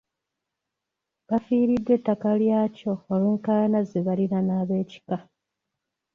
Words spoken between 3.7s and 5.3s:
ze balina n'abeekika.